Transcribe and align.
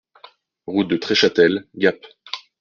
Route 0.65 0.87
de 0.87 0.97
Treschâtel, 0.97 1.67
Gap 1.75 2.03